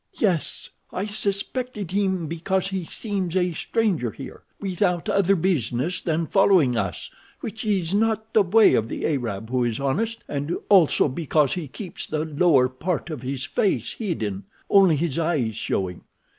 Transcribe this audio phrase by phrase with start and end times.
[0.19, 0.71] "Yes.
[0.91, 7.11] I suspected him because he seems a stranger here, without other business than following us,
[7.41, 11.67] which is not the way of the Arab who is honest, and also because he
[11.67, 16.01] keeps the lower part of his face hidden, only his eyes showing.